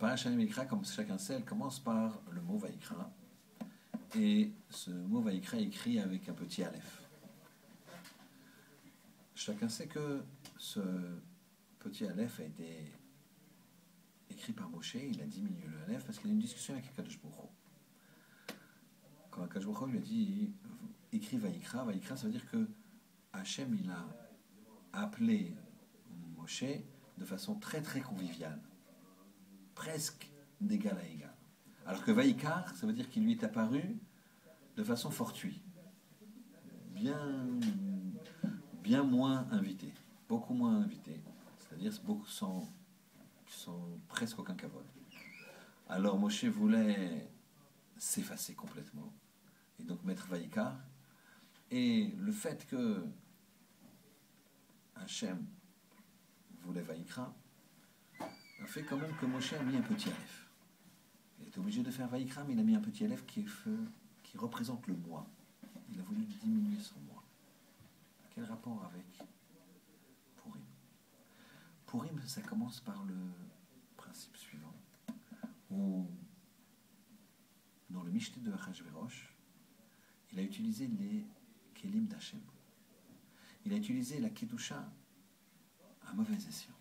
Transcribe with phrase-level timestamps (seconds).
[0.00, 3.12] Parashat Mikra, comme chacun sait, elle commence par le mot Vaikra.
[4.16, 7.02] Et ce mot Vaikra est écrit avec un petit Aleph.
[9.34, 10.24] Chacun sait que
[10.56, 10.80] ce
[11.78, 12.94] petit Aleph a été
[14.30, 17.20] écrit par Moshe, il a diminué le Aleph parce qu'il a une discussion avec Akadosh
[19.30, 20.50] Quand Akadosh lui a dit
[21.12, 22.66] écrit Vaikra, Vaikra ça veut dire que
[23.34, 24.06] Hachem il a
[24.94, 25.54] appelé
[26.38, 26.64] Moshe
[27.18, 28.62] de façon très très conviviale
[29.80, 31.34] presque d'égal à égal.
[31.86, 33.96] Alors que Vaikar, ça veut dire qu'il lui est apparu
[34.76, 35.62] de façon fortuite,
[36.90, 37.48] bien,
[38.82, 39.90] bien moins invité,
[40.28, 41.18] beaucoup moins invité,
[41.58, 41.94] c'est-à-dire
[42.26, 42.68] sans,
[43.46, 44.84] sans presque aucun cavode.
[45.88, 47.30] Alors Moshe voulait
[47.96, 49.10] s'effacer complètement
[49.78, 50.76] et donc mettre Vaikar.
[51.70, 53.02] Et le fait que
[54.96, 55.42] Hachem
[56.64, 57.34] voulait Vaikra,
[58.62, 60.50] a fait quand même que Moshe a mis un petit Aleph.
[61.40, 63.46] Il était obligé de faire Vaïkra, mais il a mis un petit Aleph qui,
[64.22, 65.26] qui représente le moi.
[65.92, 67.22] Il a voulu diminuer son moi.
[68.34, 69.06] Quel rapport avec
[70.36, 70.62] Purim?
[71.86, 73.16] Purim, ça commence par le
[73.96, 74.74] principe suivant,
[75.70, 76.06] où
[77.88, 79.34] dans le Mishté de Achashverosh,
[80.32, 81.26] il a utilisé les
[81.74, 82.40] Kelim d'Hachem.
[83.64, 84.90] Il a utilisé la Kedusha
[86.06, 86.79] à mauvais escient.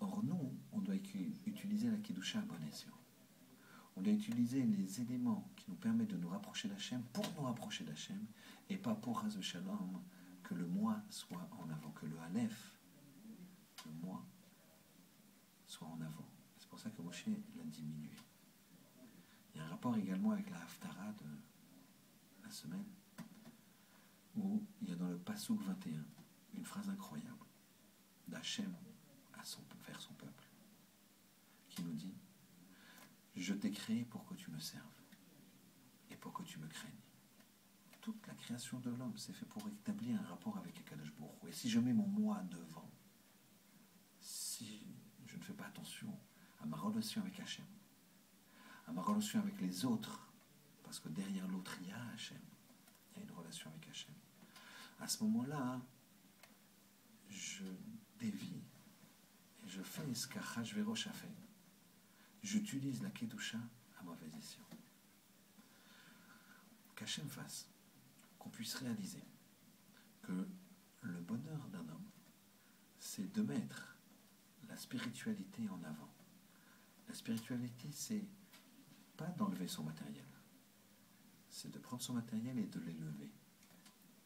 [0.00, 2.92] Or, nous, on doit utiliser la Kedusha à bon escient.
[3.96, 7.84] On doit utiliser les éléments qui nous permettent de nous rapprocher d'Hachem pour nous rapprocher
[7.84, 8.24] d'Hachem
[8.70, 10.00] et pas pour Hazu Shalom
[10.42, 12.78] que le moi soit en avant, que le Aleph,
[13.84, 14.24] le moi,
[15.66, 16.28] soit en avant.
[16.58, 18.10] C'est pour ça que Moshe l'a diminué.
[19.54, 21.26] Il y a un rapport également avec la Haftara de
[22.42, 22.86] la semaine
[24.36, 26.04] où il y a dans le Passouk 21
[26.54, 27.44] une phrase incroyable
[28.28, 28.72] d'Hachem
[29.86, 30.44] vers son peuple,
[31.68, 32.14] qui nous dit
[33.40, 34.84] Je t'ai créé pour que tu me serves
[36.10, 36.92] et pour que tu me craignes.
[38.02, 41.12] Toute la création de l'homme, c'est fait pour établir un rapport avec Akadash
[41.48, 42.90] Et si je mets mon moi devant,
[44.20, 44.86] si
[45.26, 46.14] je ne fais pas attention
[46.60, 47.64] à ma relation avec Hachem,
[48.86, 50.30] à ma relation avec les autres,
[50.84, 52.40] parce que derrière l'autre, il y a Hachem,
[53.12, 54.14] il y a une relation avec Hachem.
[55.00, 55.80] À ce moment-là,
[57.30, 57.64] je
[58.18, 58.60] dévie
[59.66, 61.28] je fais ce qu'Achashverosh a fait.
[62.42, 63.58] J'utilise la Kedusha
[63.98, 64.64] à mauvaise escient.
[66.96, 67.68] Qu'Hachem fasse,
[68.38, 69.22] qu'on puisse réaliser
[70.22, 70.46] que
[71.02, 72.10] le bonheur d'un homme,
[72.98, 73.96] c'est de mettre
[74.68, 76.08] la spiritualité en avant.
[77.08, 78.24] La spiritualité, c'est
[79.16, 80.24] pas d'enlever son matériel,
[81.48, 83.30] c'est de prendre son matériel et de l'élever,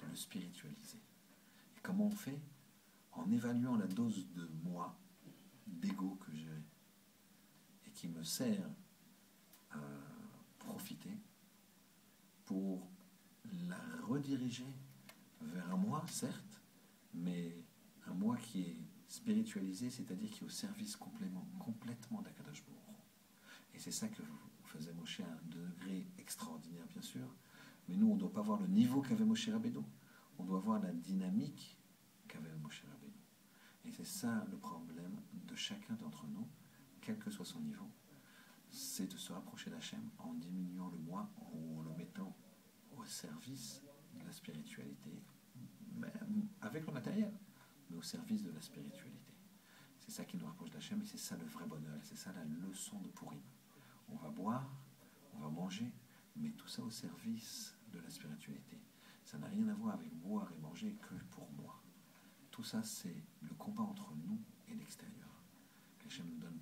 [0.00, 1.00] de le spiritualiser.
[1.76, 2.40] Et comment on fait?
[3.12, 4.96] En évaluant la dose de moi
[5.66, 6.48] d'ego que j'ai
[7.86, 8.70] et qui me sert
[9.70, 9.78] à
[10.58, 11.16] profiter
[12.44, 12.86] pour
[13.68, 14.66] la rediriger
[15.40, 16.62] vers un moi, certes,
[17.12, 17.56] mais
[18.06, 18.76] un moi qui est
[19.08, 22.64] spiritualisé, c'est-à-dire qui est au service complètement, complètement d'Akadash
[23.74, 24.22] Et c'est ça que
[24.64, 27.26] faisait Moshe à un degré extraordinaire, bien sûr.
[27.88, 29.84] Mais nous, on ne doit pas voir le niveau qu'avait Moshe Rabbeinu.
[30.38, 31.78] On doit voir la dynamique
[32.26, 33.12] qu'avait Moshe Rabbeinu.
[33.84, 36.48] Et c'est ça le problème de chacun d'entre nous,
[37.00, 37.88] quel que soit son niveau.
[38.76, 42.36] C'est de se rapprocher d'Hachem en diminuant le moi, en le mettant
[42.96, 43.80] au service
[44.12, 45.22] de la spiritualité,
[45.92, 47.32] même avec le matériel,
[47.88, 49.32] mais au service de la spiritualité.
[50.00, 52.44] C'est ça qui nous rapproche d'Hachem et c'est ça le vrai bonheur, c'est ça la
[52.44, 53.40] leçon de Purim.
[54.08, 54.68] On va boire,
[55.34, 55.92] on va manger,
[56.34, 58.82] mais tout ça au service de la spiritualité.
[59.24, 61.80] Ça n'a rien à voir avec boire et manger que pour moi.
[62.50, 65.28] Tout ça, c'est le combat entre nous et l'extérieur.
[66.00, 66.58] Que nous donne